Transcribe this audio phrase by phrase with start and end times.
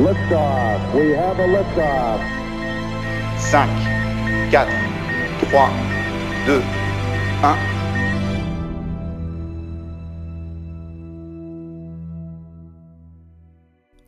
[0.00, 0.80] Liftoff.
[0.94, 2.20] We have a liftoff.
[3.36, 3.68] 5,
[4.50, 4.66] 4,
[5.50, 5.70] 3,
[6.46, 6.62] 2,
[7.42, 7.56] 1.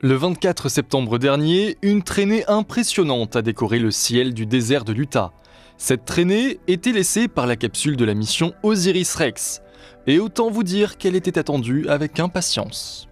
[0.01, 5.33] Le 24 septembre dernier, une traînée impressionnante a décoré le ciel du désert de l'Utah.
[5.77, 9.61] Cette traînée était laissée par la capsule de la mission Osiris-Rex,
[10.07, 13.11] et autant vous dire qu'elle était attendue avec impatience.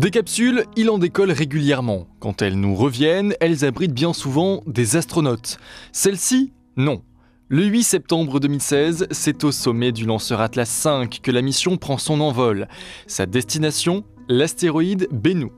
[0.00, 2.06] Des capsules, il en décolle régulièrement.
[2.20, 5.58] Quand elles nous reviennent, elles abritent bien souvent des astronautes.
[5.92, 7.02] Celle-ci, non.
[7.48, 11.98] Le 8 septembre 2016, c'est au sommet du lanceur Atlas V que la mission prend
[11.98, 12.66] son envol.
[13.06, 15.50] Sa destination, l'astéroïde Bennu.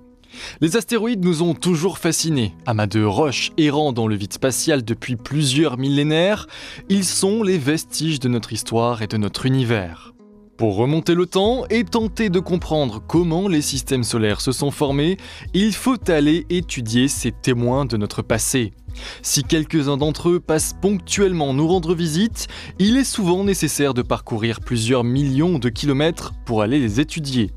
[0.60, 2.52] Les astéroïdes nous ont toujours fascinés.
[2.66, 6.48] Amas de roches errant dans le vide spatial depuis plusieurs millénaires,
[6.88, 10.12] ils sont les vestiges de notre histoire et de notre univers.
[10.56, 15.16] Pour remonter le temps et tenter de comprendre comment les systèmes solaires se sont formés,
[15.54, 18.72] il faut aller étudier ces témoins de notre passé.
[19.22, 24.60] Si quelques-uns d'entre eux passent ponctuellement nous rendre visite, il est souvent nécessaire de parcourir
[24.60, 27.50] plusieurs millions de kilomètres pour aller les étudier.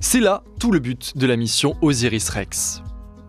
[0.00, 2.82] C'est là tout le but de la mission Osiris-Rex.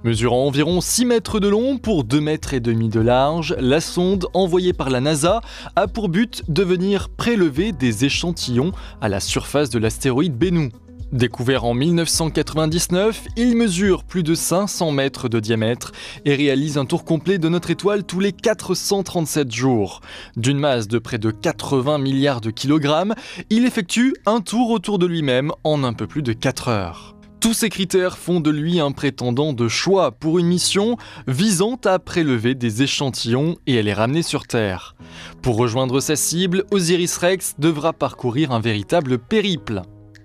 [0.03, 4.25] Mesurant environ 6 mètres de long pour 2 mètres et demi de large, la sonde
[4.33, 5.41] envoyée par la NASA
[5.75, 10.71] a pour but de venir prélever des échantillons à la surface de l'astéroïde Bennu.
[11.11, 15.91] Découvert en 1999, il mesure plus de 500 mètres de diamètre
[16.25, 20.01] et réalise un tour complet de notre étoile tous les 437 jours.
[20.35, 23.13] D'une masse de près de 80 milliards de kilogrammes,
[23.51, 27.20] il effectue un tour autour de lui-même en un peu plus de 4 heures.
[27.41, 31.97] Tous ces critères font de lui un prétendant de choix pour une mission visant à
[31.97, 34.95] prélever des échantillons et à les ramener sur Terre.
[35.41, 39.81] Pour rejoindre sa cible, Osiris Rex devra parcourir un véritable périple.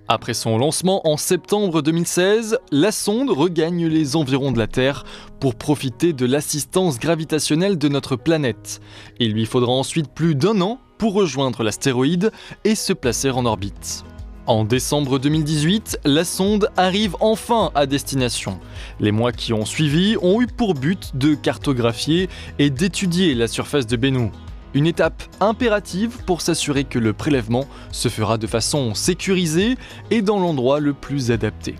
[0.07, 5.03] Après son lancement en septembre 2016, la sonde regagne les environs de la Terre
[5.39, 8.79] pour profiter de l'assistance gravitationnelle de notre planète.
[9.19, 12.31] Il lui faudra ensuite plus d'un an pour rejoindre l'astéroïde
[12.63, 14.05] et se placer en orbite.
[14.47, 18.61] En décembre 2018, la sonde arrive enfin à destination.
[19.01, 23.85] Les mois qui ont suivi ont eu pour but de cartographier et d'étudier la surface
[23.87, 24.31] de Bennu.
[24.73, 29.75] Une étape impérative pour s'assurer que le prélèvement se fera de façon sécurisée
[30.11, 31.75] et dans l'endroit le plus adapté.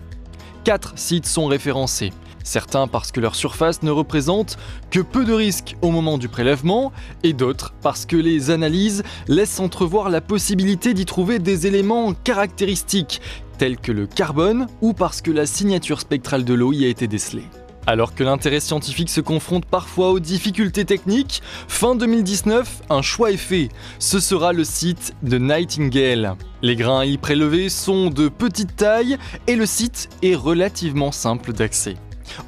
[0.62, 2.12] Quatre sites sont référencés.
[2.48, 4.56] Certains parce que leur surface ne représente
[4.90, 6.92] que peu de risques au moment du prélèvement,
[7.22, 13.20] et d'autres parce que les analyses laissent entrevoir la possibilité d'y trouver des éléments caractéristiques,
[13.58, 17.06] tels que le carbone, ou parce que la signature spectrale de l'eau y a été
[17.06, 17.44] décelée.
[17.86, 23.36] Alors que l'intérêt scientifique se confronte parfois aux difficultés techniques, fin 2019, un choix est
[23.36, 23.68] fait.
[23.98, 26.34] Ce sera le site de Nightingale.
[26.62, 31.96] Les grains y prélevés sont de petite taille et le site est relativement simple d'accès.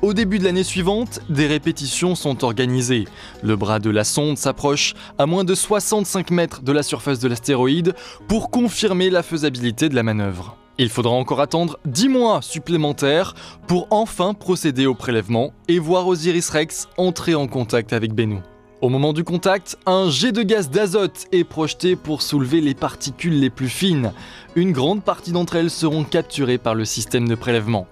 [0.03, 3.06] Au début de l'année suivante, des répétitions sont organisées.
[3.43, 7.28] Le bras de la sonde s'approche à moins de 65 mètres de la surface de
[7.28, 7.95] l'astéroïde
[8.28, 10.56] pour confirmer la faisabilité de la manœuvre.
[10.78, 13.34] Il faudra encore attendre 10 mois supplémentaires
[13.67, 18.39] pour enfin procéder au prélèvement et voir Osiris Rex entrer en contact avec Bennu.
[18.81, 23.39] Au moment du contact, un jet de gaz d'azote est projeté pour soulever les particules
[23.39, 24.13] les plus fines.
[24.57, 27.87] Une grande partie d'entre elles seront capturées par le système de prélèvement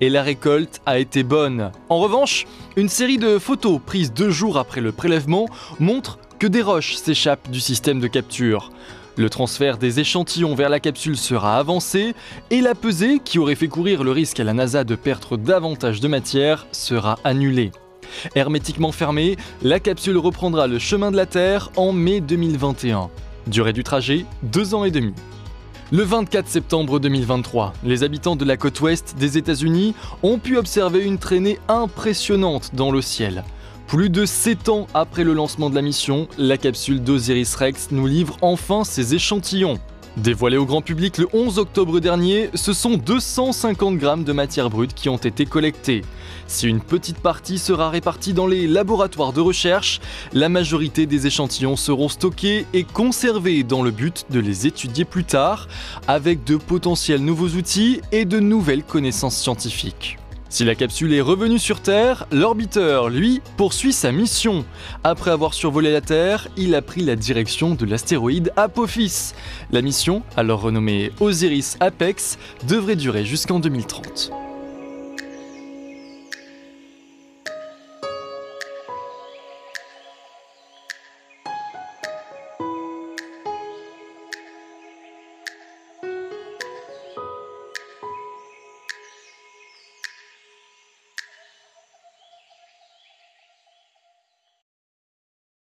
[0.00, 1.70] et la récolte a été bonne.
[1.88, 2.46] En revanche,
[2.76, 5.46] une série de photos prises deux jours après le prélèvement
[5.78, 8.72] montre que des roches s'échappent du système de capture.
[9.16, 12.14] Le transfert des échantillons vers la capsule sera avancé
[12.50, 16.00] et la pesée, qui aurait fait courir le risque à la NASA de perdre davantage
[16.00, 17.70] de matière, sera annulée.
[18.34, 23.10] Hermétiquement fermée, la capsule reprendra le chemin de la Terre en mai 2021.
[23.46, 25.12] Durée du trajet, deux ans et demi.
[25.92, 31.04] Le 24 septembre 2023, les habitants de la côte ouest des États-Unis ont pu observer
[31.04, 33.44] une traînée impressionnante dans le ciel.
[33.86, 38.06] Plus de 7 ans après le lancement de la mission, la capsule d'Osiris Rex nous
[38.06, 39.78] livre enfin ses échantillons.
[40.16, 44.94] Dévoilé au grand public le 11 octobre dernier, ce sont 250 grammes de matière brute
[44.94, 46.02] qui ont été collectés.
[46.46, 50.00] Si une petite partie sera répartie dans les laboratoires de recherche,
[50.32, 55.24] la majorité des échantillons seront stockés et conservés dans le but de les étudier plus
[55.24, 55.66] tard,
[56.06, 60.18] avec de potentiels nouveaux outils et de nouvelles connaissances scientifiques.
[60.54, 64.64] Si la capsule est revenue sur Terre, l'orbiteur, lui, poursuit sa mission.
[65.02, 69.32] Après avoir survolé la Terre, il a pris la direction de l'astéroïde Apophis.
[69.72, 74.30] La mission, alors renommée Osiris Apex, devrait durer jusqu'en 2030.